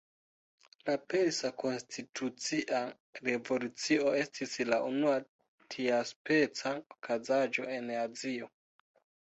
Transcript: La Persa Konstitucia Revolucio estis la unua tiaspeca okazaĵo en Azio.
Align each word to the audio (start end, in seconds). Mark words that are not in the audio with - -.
La 0.85 0.93
Persa 1.13 1.51
Konstitucia 1.63 2.79
Revolucio 3.27 4.15
estis 4.23 4.57
la 4.71 4.81
unua 4.89 5.21
tiaspeca 5.77 6.75
okazaĵo 6.99 7.71
en 7.79 7.97
Azio. 8.03 8.53